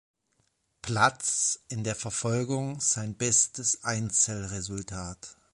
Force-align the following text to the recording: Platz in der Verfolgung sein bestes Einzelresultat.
Platz 0.81 1.59
in 1.67 1.83
der 1.83 1.93
Verfolgung 1.93 2.79
sein 2.81 3.13
bestes 3.15 3.83
Einzelresultat. 3.83 5.37